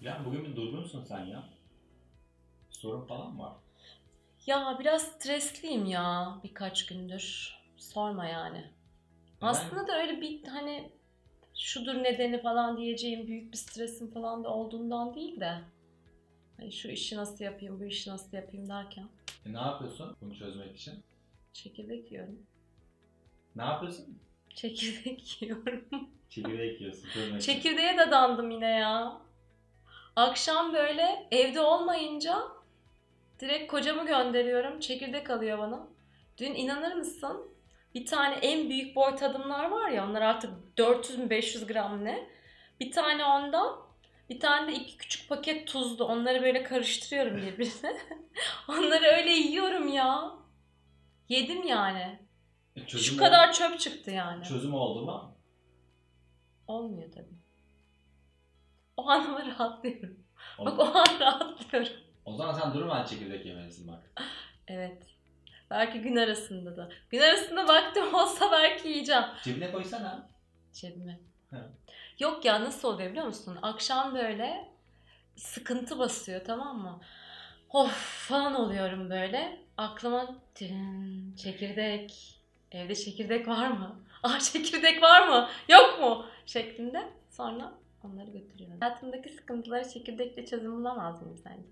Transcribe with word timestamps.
Ya 0.00 0.22
bugün 0.26 0.44
bir 0.44 0.56
durgunsun 0.56 1.04
sen 1.04 1.24
ya. 1.24 1.44
Sorun 2.70 3.06
falan 3.06 3.32
mı 3.32 3.42
var? 3.42 3.52
Ya 4.46 4.76
biraz 4.80 5.02
stresliyim 5.02 5.86
ya 5.86 6.38
birkaç 6.44 6.86
gündür. 6.86 7.54
Sorma 7.76 8.26
yani. 8.26 8.64
Aslında 9.40 9.86
da 9.88 10.00
öyle 10.02 10.20
bir 10.20 10.44
hani 10.44 10.92
şudur 11.54 11.94
nedeni 11.94 12.42
falan 12.42 12.76
diyeceğim 12.76 13.26
büyük 13.26 13.52
bir 13.52 13.56
stresim 13.56 14.10
falan 14.10 14.44
da 14.44 14.48
olduğundan 14.54 15.14
değil 15.14 15.40
de 15.40 15.58
hani 16.56 16.72
şu 16.72 16.88
işi 16.88 17.16
nasıl 17.16 17.44
yapayım, 17.44 17.80
bu 17.80 17.84
işi 17.84 18.10
nasıl 18.10 18.36
yapayım 18.36 18.68
derken 18.68 19.08
E, 19.46 19.52
ne 19.52 19.58
yapıyorsun 19.58 20.16
bunu 20.20 20.36
çözmek 20.36 20.76
için? 20.76 20.94
çekirdek 21.52 22.12
yiyorum. 22.12 22.38
Ne 23.56 23.62
yapıyorsun? 23.62 24.18
Çekirdek 24.54 25.42
yiyorum. 25.42 25.84
Çekirdek 26.28 26.80
yiyorsun. 26.80 27.38
Çekirdeğe 27.38 27.98
dadandım 27.98 28.50
yine 28.50 28.68
ya. 28.70 29.20
Akşam 30.16 30.72
böyle 30.72 31.28
evde 31.30 31.60
olmayınca 31.60 32.42
direkt 33.40 33.70
kocamı 33.70 34.06
gönderiyorum. 34.06 34.80
Çekirdek 34.80 35.30
alıyor 35.30 35.58
bana. 35.58 35.88
Dün 36.38 36.54
inanır 36.54 36.94
mısın? 36.94 37.54
Bir 37.94 38.06
tane 38.06 38.34
en 38.34 38.68
büyük 38.68 38.96
boy 38.96 39.16
tadımlar 39.16 39.70
var 39.70 39.90
ya 39.90 40.08
onlar 40.08 40.22
artık 40.22 40.50
400 40.78 41.18
mü 41.18 41.30
500 41.30 41.66
gram 41.66 42.04
ne? 42.04 42.28
Bir 42.80 42.92
tane 42.92 43.24
ondan 43.24 43.76
bir 44.30 44.40
tane 44.40 44.72
de 44.72 44.76
iki 44.76 44.96
küçük 44.96 45.28
paket 45.28 45.68
tuzlu. 45.68 46.04
Onları 46.04 46.42
böyle 46.42 46.62
karıştırıyorum 46.62 47.36
birbirine. 47.36 47.96
onları 48.68 49.04
öyle 49.04 49.30
yiyorum 49.30 49.88
ya. 49.88 50.32
Yedim 51.28 51.62
yani. 51.66 52.18
E, 52.76 52.86
çözüm 52.86 53.14
Şu 53.14 53.16
kadar 53.16 53.52
çöp 53.52 53.80
çıktı 53.80 54.10
yani. 54.10 54.44
Çözüm 54.44 54.74
oldu 54.74 55.04
mu? 55.04 55.36
Olmuyor 56.66 57.12
tabii. 57.12 57.39
O 59.00 59.08
an 59.08 59.24
ama 59.24 59.46
rahatlıyorum. 59.46 60.18
O, 60.58 60.66
Bak 60.66 60.78
o 60.78 60.82
an 60.84 61.20
rahatlıyorum. 61.20 61.92
o 62.24 62.36
zaman 62.36 62.52
sen 62.54 62.74
durmadan 62.74 63.04
çekirdek 63.06 63.46
yemelisin 63.46 63.88
bak. 63.92 64.10
Evet. 64.68 65.02
Belki 65.70 66.00
gün 66.00 66.16
arasında 66.16 66.76
da. 66.76 66.88
Gün 67.10 67.18
arasında 67.20 67.68
vaktim 67.68 68.14
olsa 68.14 68.52
belki 68.52 68.88
yiyeceğim. 68.88 69.24
Cebine 69.44 69.72
koysana. 69.72 70.28
Cebime. 70.72 71.20
He. 71.50 71.56
Yok 72.18 72.44
ya 72.44 72.64
nasıl 72.64 72.88
oluyor 72.88 73.10
biliyor 73.10 73.26
musun? 73.26 73.58
Akşam 73.62 74.14
böyle 74.14 74.68
sıkıntı 75.36 75.98
basıyor 75.98 76.44
tamam 76.44 76.78
mı? 76.78 77.00
Of 77.70 78.26
falan 78.28 78.54
oluyorum 78.54 79.10
böyle. 79.10 79.60
Aklıma 79.76 80.34
tın, 80.54 81.34
çekirdek. 81.36 82.36
Evde 82.72 82.94
çekirdek 82.94 83.48
var 83.48 83.68
mı? 83.68 84.00
Aa 84.22 84.38
çekirdek 84.40 85.02
var 85.02 85.28
mı? 85.28 85.48
Yok 85.68 86.00
mu? 86.00 86.26
Şeklinde. 86.46 87.08
Sonra 87.30 87.72
onları 88.04 88.30
götürüyorum. 88.30 88.80
Hayatımdaki 88.80 89.28
sıkıntıları 89.28 89.88
çekirdekle 89.88 90.46
çözüm 90.46 90.76
bulamaz 90.76 91.22
mıyım 91.22 91.38
sence? 91.38 91.62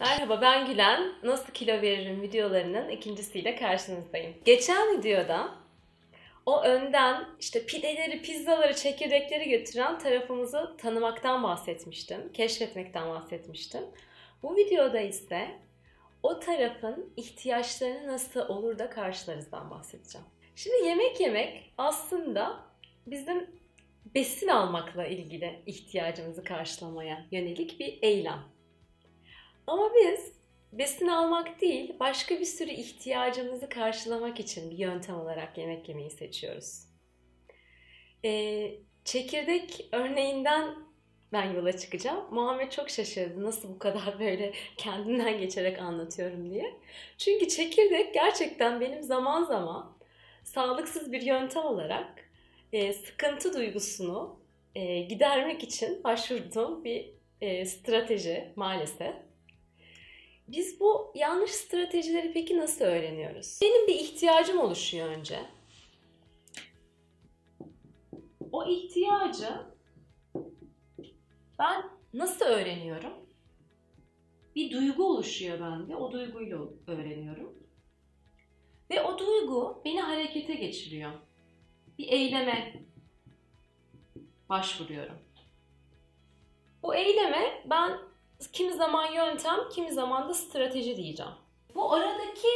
Merhaba 0.00 0.40
ben 0.42 0.66
Gülen. 0.66 1.12
Nasıl 1.22 1.52
kilo 1.52 1.82
veririm 1.82 2.22
videolarının 2.22 2.88
ikincisiyle 2.88 3.56
karşınızdayım. 3.56 4.34
Geçen 4.44 4.98
videoda 4.98 5.54
o 6.46 6.62
önden 6.62 7.24
işte 7.40 7.66
pideleri, 7.66 8.22
pizzaları, 8.22 8.76
çekirdekleri 8.76 9.48
götüren 9.48 9.98
tarafımızı 9.98 10.76
tanımaktan 10.78 11.42
bahsetmiştim. 11.42 12.32
Keşfetmekten 12.32 13.08
bahsetmiştim. 13.08 13.82
Bu 14.42 14.56
videoda 14.56 15.00
ise 15.00 15.58
o 16.22 16.40
tarafın 16.40 17.12
ihtiyaçlarını 17.16 18.08
nasıl 18.08 18.40
olur 18.40 18.78
da 18.78 18.90
karşılarızdan 18.90 19.70
bahsedeceğim. 19.70 20.26
Şimdi 20.56 20.86
yemek 20.86 21.20
yemek 21.20 21.72
aslında 21.78 22.64
bizim 23.06 23.50
besin 24.14 24.48
almakla 24.48 25.06
ilgili 25.06 25.62
ihtiyacımızı 25.66 26.44
karşılamaya 26.44 27.26
yönelik 27.30 27.80
bir 27.80 27.98
eylem. 28.02 28.42
Ama 29.66 29.90
biz 29.94 30.32
besin 30.72 31.08
almak 31.08 31.60
değil, 31.60 31.96
başka 32.00 32.40
bir 32.40 32.44
sürü 32.44 32.70
ihtiyacımızı 32.70 33.68
karşılamak 33.68 34.40
için 34.40 34.70
bir 34.70 34.78
yöntem 34.78 35.20
olarak 35.20 35.58
yemek 35.58 35.88
yemeyi 35.88 36.10
seçiyoruz. 36.10 36.84
Ee, 38.24 38.74
çekirdek 39.04 39.88
örneğinden 39.92 40.87
ben 41.32 41.52
yola 41.52 41.76
çıkacağım. 41.76 42.24
Muhammed 42.30 42.70
çok 42.70 42.90
şaşırdı 42.90 43.44
nasıl 43.44 43.68
bu 43.68 43.78
kadar 43.78 44.20
böyle 44.20 44.52
kendimden 44.76 45.38
geçerek 45.38 45.78
anlatıyorum 45.78 46.50
diye. 46.50 46.74
Çünkü 47.18 47.48
çekirdek 47.48 48.14
gerçekten 48.14 48.80
benim 48.80 49.02
zaman 49.02 49.44
zaman 49.44 49.96
sağlıksız 50.44 51.12
bir 51.12 51.22
yöntem 51.22 51.64
olarak 51.64 52.30
e, 52.72 52.92
sıkıntı 52.92 53.54
duygusunu 53.54 54.38
e, 54.74 55.00
gidermek 55.00 55.62
için 55.62 56.04
başvurduğum 56.04 56.84
bir 56.84 57.10
e, 57.40 57.66
strateji 57.66 58.52
maalesef. 58.56 59.14
Biz 60.48 60.80
bu 60.80 61.12
yanlış 61.14 61.50
stratejileri 61.50 62.32
peki 62.32 62.58
nasıl 62.58 62.84
öğreniyoruz? 62.84 63.58
Benim 63.62 63.86
bir 63.86 63.94
ihtiyacım 63.94 64.58
oluşuyor 64.58 65.08
önce. 65.08 65.38
O 68.52 68.68
ihtiyacı 68.68 69.77
ben 71.58 71.90
nasıl 72.14 72.44
öğreniyorum? 72.44 73.12
Bir 74.56 74.70
duygu 74.70 75.04
oluşuyor 75.04 75.60
bende. 75.60 75.96
O 75.96 76.12
duyguyla 76.12 76.58
öğreniyorum. 76.86 77.54
Ve 78.90 79.02
o 79.02 79.18
duygu 79.18 79.82
beni 79.84 80.00
harekete 80.00 80.54
geçiriyor. 80.54 81.10
Bir 81.98 82.08
eyleme 82.08 82.82
başvuruyorum. 84.48 85.18
Bu 86.82 86.94
eyleme 86.94 87.62
ben 87.70 87.98
kimi 88.52 88.72
zaman 88.72 89.12
yöntem, 89.12 89.68
kimi 89.72 89.92
zaman 89.92 90.28
da 90.28 90.34
strateji 90.34 90.96
diyeceğim. 90.96 91.32
Bu 91.74 91.92
aradaki 91.92 92.48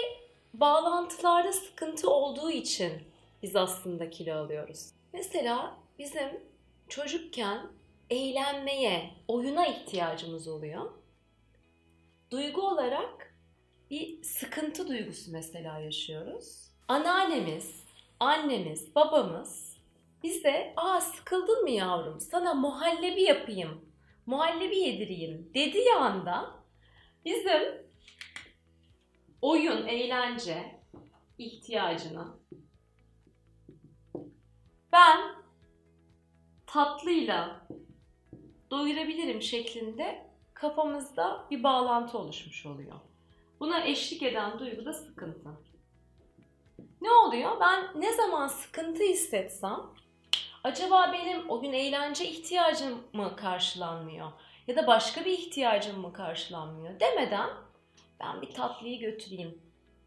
bağlantılarda 0.55 1.53
sıkıntı 1.53 2.11
olduğu 2.11 2.51
için 2.51 2.93
biz 3.43 3.57
aslında 3.57 4.11
kilo 4.11 4.35
alıyoruz. 4.35 4.91
Mesela 5.13 5.77
bizim 5.99 6.41
çocukken 6.89 7.67
eğlenmeye, 8.13 9.11
oyuna 9.29 9.67
ihtiyacımız 9.67 10.49
oluyor. 10.49 10.91
Duygu 12.31 12.69
olarak 12.69 13.35
bir 13.91 14.23
sıkıntı 14.23 14.89
duygusu 14.89 15.33
mesela 15.33 15.79
yaşıyoruz. 15.79 16.71
Anneannemiz, 16.89 17.85
annemiz, 18.21 18.95
babamız 18.95 19.77
bize 20.23 20.73
''Aa 20.77 21.01
sıkıldın 21.01 21.63
mı 21.63 21.71
yavrum? 21.71 22.21
Sana 22.21 22.55
muhallebi 22.55 23.23
yapayım, 23.23 23.85
muhallebi 24.27 24.79
yedireyim 24.79 25.51
dediği 25.55 25.93
anda 25.93 26.51
bizim 27.25 27.87
oyun, 29.43 29.87
eğlence 29.87 30.81
ihtiyacını 31.39 32.27
ben 34.93 35.21
tatlıyla 36.67 37.67
doyurabilirim 38.73 39.43
şeklinde 39.43 40.27
kafamızda 40.55 41.47
bir 41.51 41.63
bağlantı 41.63 42.19
oluşmuş 42.19 42.67
oluyor. 42.67 42.95
Buna 43.61 43.85
eşlik 43.85 44.23
eden 44.23 44.59
duygu 44.59 44.85
da 44.85 44.93
sıkıntı. 44.93 45.49
Ne 47.01 47.11
oluyor? 47.11 47.61
Ben 47.61 48.01
ne 48.01 48.13
zaman 48.13 48.49
sıkıntı 48.49 49.03
hissetsem 49.03 49.81
acaba 50.65 51.13
benim 51.13 51.51
o 51.51 51.61
gün 51.61 51.73
eğlence 51.73 52.25
ihtiyacım 52.29 53.05
mı 53.13 53.37
karşılanmıyor 53.37 54.33
ya 54.67 54.77
da 54.77 54.87
başka 54.87 55.25
bir 55.25 55.33
ihtiyacım 55.33 56.01
mı 56.01 56.13
karşılanmıyor 56.13 57.01
demeden 57.01 57.51
ben 58.21 58.43
bir 58.43 58.51
tatlıyı 58.51 58.99
götüreyim 58.99 59.59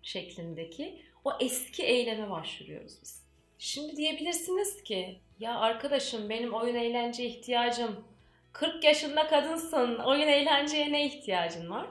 şeklindeki 0.02 1.02
o 1.24 1.32
eski 1.40 1.84
eyleme 1.84 2.30
başvuruyoruz 2.30 3.02
biz. 3.02 3.26
Şimdi 3.58 3.98
diyebilirsiniz 3.98 4.84
ki 4.84 5.20
ya 5.40 5.60
arkadaşım 5.60 6.30
benim 6.30 6.54
oyun 6.54 6.76
eğlence 6.76 7.26
ihtiyacım 7.26 8.06
40 8.56 8.84
yaşında 8.84 9.28
kadınsın 9.28 9.96
oyun 9.96 10.28
eğlenceye 10.28 10.92
ne 10.92 11.06
ihtiyacın 11.06 11.70
var? 11.70 11.88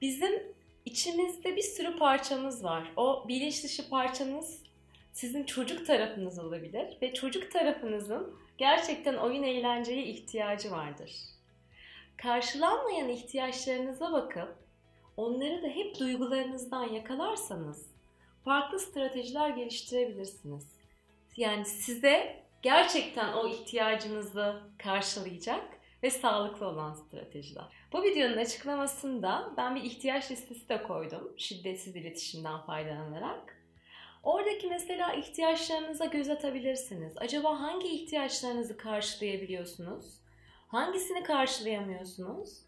Bizim 0.00 0.42
içimizde 0.84 1.56
bir 1.56 1.62
sürü 1.62 1.98
parçamız 1.98 2.64
var. 2.64 2.92
O 2.96 3.24
bilinç 3.28 3.64
dışı 3.64 3.90
parçanız 3.90 4.62
sizin 5.12 5.44
çocuk 5.44 5.86
tarafınız 5.86 6.38
olabilir 6.38 6.98
ve 7.02 7.14
çocuk 7.14 7.52
tarafınızın 7.52 8.38
gerçekten 8.58 9.14
oyun 9.14 9.42
eğlenceye 9.42 10.06
ihtiyacı 10.06 10.70
vardır. 10.70 11.12
Karşılanmayan 12.16 13.08
ihtiyaçlarınıza 13.08 14.12
bakıp 14.12 14.56
onları 15.16 15.62
da 15.62 15.68
hep 15.68 15.98
duygularınızdan 15.98 16.88
yakalarsanız 16.88 17.86
farklı 18.44 18.80
stratejiler 18.80 19.50
geliştirebilirsiniz. 19.50 20.66
Yani 21.36 21.64
size 21.64 22.45
gerçekten 22.66 23.32
o 23.32 23.48
ihtiyacınızı 23.48 24.62
karşılayacak 24.78 25.64
ve 26.02 26.10
sağlıklı 26.10 26.66
olan 26.66 26.94
stratejiler. 26.94 27.64
Bu 27.92 28.02
videonun 28.02 28.36
açıklamasında 28.36 29.52
ben 29.56 29.76
bir 29.76 29.82
ihtiyaç 29.82 30.30
listesi 30.30 30.68
de 30.68 30.82
koydum 30.82 31.34
şiddetsiz 31.36 31.96
iletişimden 31.96 32.60
faydalanarak. 32.60 33.62
Oradaki 34.22 34.66
mesela 34.66 35.12
ihtiyaçlarınıza 35.12 36.04
göz 36.04 36.30
atabilirsiniz. 36.30 37.12
Acaba 37.16 37.60
hangi 37.60 37.88
ihtiyaçlarınızı 37.88 38.76
karşılayabiliyorsunuz? 38.76 40.06
Hangisini 40.68 41.22
karşılayamıyorsunuz? 41.22 42.58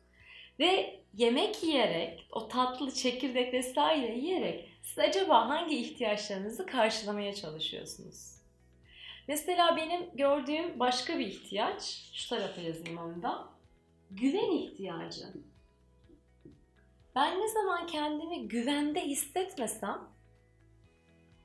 Ve 0.59 1.01
yemek 1.15 1.63
yiyerek, 1.63 2.27
o 2.33 2.49
tatlı 2.49 2.91
çekirdek 2.91 3.53
vesaire 3.53 4.15
yiyerek 4.15 4.69
siz 4.83 4.99
acaba 4.99 5.49
hangi 5.49 5.77
ihtiyaçlarınızı 5.77 6.67
karşılamaya 6.67 7.35
çalışıyorsunuz? 7.35 8.38
Mesela 9.29 9.77
benim 9.77 10.17
gördüğüm 10.17 10.81
başka 10.81 11.19
bir 11.19 11.27
ihtiyaç, 11.27 12.11
şu 12.15 12.29
tarafa 12.29 12.61
yazayım 12.61 12.99
onu 12.99 13.23
da. 13.23 13.49
Güven 14.11 14.51
ihtiyacı. 14.51 15.25
Ben 17.15 17.41
ne 17.41 17.49
zaman 17.49 17.87
kendimi 17.87 18.49
güvende 18.49 19.01
hissetmesem 19.07 20.09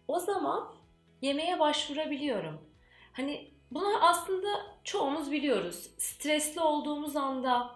o 0.08 0.20
zaman 0.20 0.76
yemeğe 1.22 1.60
başvurabiliyorum. 1.60 2.70
Hani 3.14 3.52
bunu 3.72 4.06
aslında 4.06 4.48
çoğumuz 4.84 5.32
biliyoruz. 5.32 5.90
Stresli 5.98 6.62
olduğumuz 6.62 7.16
anda 7.16 7.76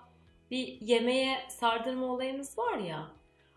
bir 0.52 0.82
yemeğe 0.82 1.38
sardırma 1.50 2.06
olayımız 2.06 2.58
var 2.58 2.78
ya. 2.78 3.12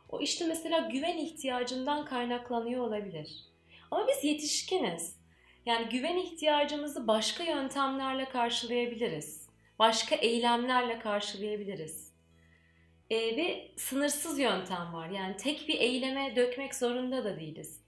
O 0.09 0.21
işte 0.21 0.47
mesela 0.47 0.79
güven 0.79 1.19
ihtiyacından 1.19 2.05
kaynaklanıyor 2.05 2.87
olabilir. 2.87 3.45
Ama 3.91 4.07
biz 4.09 4.25
yetişkiniz. 4.25 5.20
Yani 5.67 5.89
güven 5.89 6.17
ihtiyacımızı 6.17 7.07
başka 7.07 7.45
yöntemlerle 7.45 8.25
karşılayabiliriz. 8.25 9.49
Başka 9.79 10.15
eylemlerle 10.15 10.99
karşılayabiliriz. 10.99 12.13
Ee, 13.11 13.37
ve 13.37 13.71
sınırsız 13.77 14.39
yöntem 14.39 14.95
var. 14.95 15.09
Yani 15.09 15.37
tek 15.37 15.69
bir 15.69 15.79
eyleme 15.79 16.37
dökmek 16.37 16.75
zorunda 16.75 17.25
da 17.25 17.41
değiliz. 17.41 17.81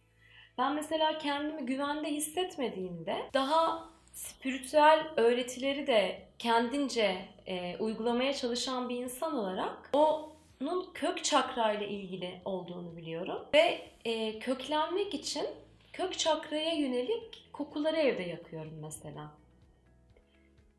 Ben 0.58 0.74
mesela 0.74 1.18
kendimi 1.18 1.66
güvende 1.66 2.10
hissetmediğimde 2.10 3.16
daha 3.34 3.88
spiritüel 4.12 5.06
öğretileri 5.16 5.86
de 5.86 6.22
kendince 6.38 7.28
e, 7.46 7.76
uygulamaya 7.76 8.34
çalışan 8.34 8.88
bir 8.88 8.96
insan 8.96 9.34
olarak 9.34 9.90
onun 9.94 10.92
kök 10.94 11.24
çakra 11.24 11.72
ile 11.72 11.88
ilgili 11.88 12.40
olduğunu 12.44 12.96
biliyorum. 12.96 13.46
Ve 13.54 13.88
e, 14.04 14.38
köklenmek 14.38 15.14
için 15.14 15.46
kök 15.92 16.18
çakraya 16.18 16.74
yönelik 16.74 17.48
kokuları 17.52 17.96
evde 17.96 18.22
yakıyorum 18.22 18.78
mesela. 18.82 19.30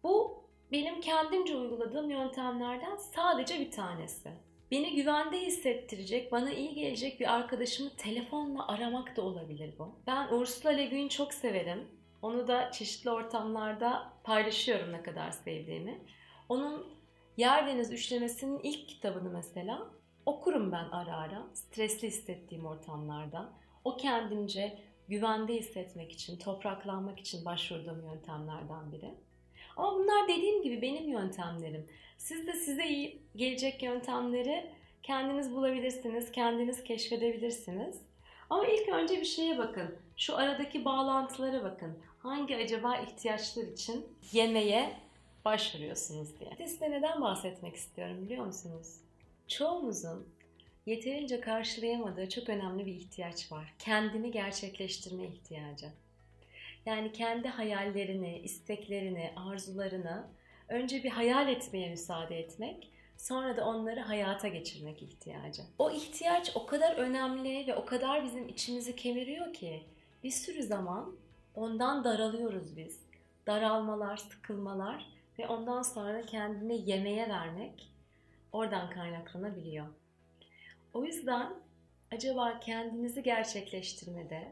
Bu 0.03 0.43
benim 0.71 1.01
kendimce 1.01 1.55
uyguladığım 1.55 2.09
yöntemlerden 2.09 2.95
sadece 2.95 3.59
bir 3.59 3.71
tanesi. 3.71 4.29
Beni 4.71 4.95
güvende 4.95 5.41
hissettirecek, 5.41 6.31
bana 6.31 6.51
iyi 6.51 6.73
gelecek 6.73 7.19
bir 7.19 7.33
arkadaşımı 7.33 7.89
telefonla 7.97 8.67
aramak 8.67 9.17
da 9.17 9.21
olabilir 9.21 9.73
bu. 9.79 9.95
Ben 10.07 10.27
Ursula 10.27 10.71
Le 10.71 10.85
Guin 10.85 11.07
çok 11.07 11.33
severim. 11.33 11.87
Onu 12.21 12.47
da 12.47 12.71
çeşitli 12.71 13.11
ortamlarda 13.11 14.13
paylaşıyorum 14.23 14.91
ne 14.91 15.03
kadar 15.03 15.31
sevdiğimi. 15.31 16.01
Onun 16.49 16.87
Yer 17.37 17.67
Deniz 17.67 17.91
Üçlemesi'nin 17.91 18.59
ilk 18.63 18.89
kitabını 18.89 19.29
mesela 19.29 19.87
okurum 20.25 20.71
ben 20.71 20.85
ara 20.91 21.17
ara. 21.17 21.47
Stresli 21.53 22.07
hissettiğim 22.07 22.65
ortamlarda. 22.65 23.53
O 23.83 23.97
kendince 23.97 24.79
güvende 25.09 25.53
hissetmek 25.53 26.11
için, 26.11 26.37
topraklanmak 26.37 27.19
için 27.19 27.45
başvurduğum 27.45 28.01
yöntemlerden 28.05 28.91
biri. 28.91 29.13
Ama 29.77 29.93
bunlar 29.99 30.27
dediğim 30.27 30.63
gibi 30.63 30.81
benim 30.81 31.09
yöntemlerim. 31.09 31.87
Siz 32.17 32.47
de 32.47 32.53
size 32.53 32.87
iyi 32.87 33.21
gelecek 33.35 33.83
yöntemleri 33.83 34.71
kendiniz 35.03 35.51
bulabilirsiniz, 35.51 36.31
kendiniz 36.31 36.83
keşfedebilirsiniz. 36.83 38.01
Ama 38.49 38.65
ilk 38.67 38.89
önce 38.89 39.19
bir 39.19 39.25
şeye 39.25 39.57
bakın. 39.57 39.95
Şu 40.17 40.37
aradaki 40.37 40.85
bağlantılara 40.85 41.63
bakın. 41.63 41.97
Hangi 42.19 42.55
acaba 42.55 42.97
ihtiyaçlar 42.97 43.63
için 43.63 44.05
yemeğe 44.31 44.93
başvuruyorsunuz 45.45 46.39
diye. 46.39 46.67
Size 46.67 46.91
neden 46.91 47.21
bahsetmek 47.21 47.75
istiyorum 47.75 48.21
biliyor 48.21 48.45
musunuz? 48.45 48.97
Çoğumuzun 49.47 50.27
yeterince 50.85 51.39
karşılayamadığı 51.39 52.29
çok 52.29 52.49
önemli 52.49 52.85
bir 52.85 52.95
ihtiyaç 52.95 53.51
var. 53.51 53.73
Kendini 53.79 54.31
gerçekleştirme 54.31 55.25
ihtiyacı. 55.25 55.87
Yani 56.85 57.11
kendi 57.11 57.47
hayallerini, 57.47 58.39
isteklerini, 58.39 59.33
arzularını 59.35 60.23
önce 60.69 61.03
bir 61.03 61.09
hayal 61.09 61.49
etmeye 61.49 61.89
müsaade 61.89 62.39
etmek, 62.39 62.89
sonra 63.17 63.57
da 63.57 63.65
onları 63.65 63.99
hayata 63.99 64.47
geçirmek 64.47 65.03
ihtiyacı. 65.03 65.61
O 65.79 65.91
ihtiyaç 65.91 66.51
o 66.55 66.65
kadar 66.65 66.95
önemli 66.95 67.67
ve 67.67 67.75
o 67.75 67.85
kadar 67.85 68.23
bizim 68.23 68.47
içimizi 68.47 68.95
kemiriyor 68.95 69.53
ki 69.53 69.83
bir 70.23 70.31
sürü 70.31 70.63
zaman 70.63 71.15
ondan 71.55 72.03
daralıyoruz 72.03 72.77
biz. 72.77 72.99
Daralmalar, 73.47 74.17
sıkılmalar 74.17 75.05
ve 75.39 75.47
ondan 75.47 75.81
sonra 75.81 76.21
kendini 76.25 76.89
yemeğe 76.89 77.29
vermek 77.29 77.89
oradan 78.51 78.89
kaynaklanabiliyor. 78.89 79.85
O 80.93 81.05
yüzden 81.05 81.53
acaba 82.11 82.59
kendinizi 82.59 83.23
gerçekleştirmede, 83.23 84.51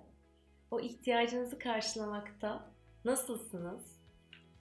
o 0.72 0.80
ihtiyacınızı 0.80 1.60
karşılamakta 1.60 2.72
nasılsınız? 3.06 4.02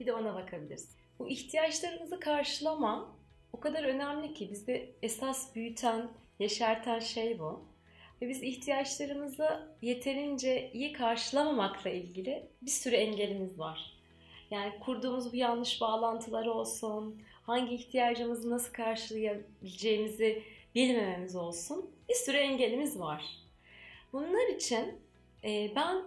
Bir 0.01 0.07
de 0.07 0.13
ona 0.13 0.35
bakabiliriz. 0.35 0.97
Bu 1.19 1.29
ihtiyaçlarınızı 1.29 2.21
karşılama 2.21 3.17
o 3.53 3.61
kadar 3.61 3.85
önemli 3.85 4.35
ki 4.35 4.51
bizi 4.51 4.95
esas 5.03 5.55
büyüten, 5.55 6.09
yeşerten 6.39 6.99
şey 6.99 7.39
bu. 7.39 7.65
Ve 8.23 8.29
biz 8.29 8.43
ihtiyaçlarımızı 8.43 9.69
yeterince 9.83 10.71
iyi 10.73 10.93
karşılamamakla 10.93 11.91
ilgili 11.91 12.49
bir 12.63 12.71
sürü 12.71 12.95
engelimiz 12.95 13.59
var. 13.59 14.01
Yani 14.51 14.73
kurduğumuz 14.81 15.33
bu 15.33 15.37
yanlış 15.37 15.81
bağlantılar 15.81 16.47
olsun, 16.47 17.23
hangi 17.43 17.75
ihtiyacımızı 17.75 18.51
nasıl 18.51 18.73
karşılayabileceğimizi 18.73 20.43
bilmememiz 20.75 21.37
olsun 21.37 21.91
bir 22.09 22.15
sürü 22.15 22.37
engelimiz 22.37 23.01
var. 23.01 23.25
Bunlar 24.13 24.49
için 24.55 25.01
e, 25.45 25.75
ben 25.77 26.03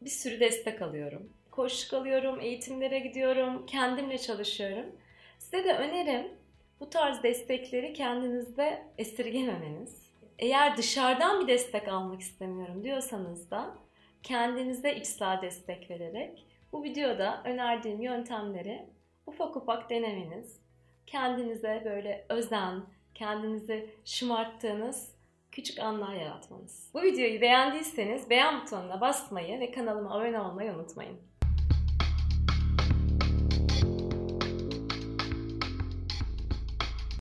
bir 0.00 0.10
sürü 0.10 0.40
destek 0.40 0.82
alıyorum. 0.82 1.32
Koşuk 1.50 1.92
alıyorum, 1.92 2.40
eğitimlere 2.40 2.98
gidiyorum, 2.98 3.66
kendimle 3.66 4.18
çalışıyorum. 4.18 4.86
Size 5.38 5.64
de 5.64 5.76
önerim 5.76 6.28
bu 6.80 6.90
tarz 6.90 7.22
destekleri 7.22 7.92
kendinizde 7.92 8.82
esirgememeniz. 8.98 10.10
Eğer 10.38 10.76
dışarıdan 10.76 11.40
bir 11.40 11.48
destek 11.48 11.88
almak 11.88 12.20
istemiyorum 12.20 12.84
diyorsanız 12.84 13.50
da 13.50 13.74
kendinize 14.22 14.94
içsel 14.94 15.42
destek 15.42 15.90
vererek 15.90 16.46
bu 16.72 16.84
videoda 16.84 17.42
önerdiğim 17.44 18.00
yöntemleri 18.02 18.86
ufak 19.26 19.56
ufak 19.56 19.90
denemeniz, 19.90 20.60
kendinize 21.06 21.82
böyle 21.84 22.26
özen, 22.28 22.82
kendinizi 23.20 23.90
şımarttığınız 24.04 25.14
küçük 25.52 25.78
anlar 25.78 26.14
yaratmanız. 26.14 26.90
Bu 26.94 27.02
videoyu 27.02 27.40
beğendiyseniz 27.40 28.30
beğen 28.30 28.60
butonuna 28.60 29.00
basmayı 29.00 29.60
ve 29.60 29.70
kanalıma 29.70 30.14
abone 30.14 30.40
olmayı 30.40 30.72
unutmayın. 30.72 31.29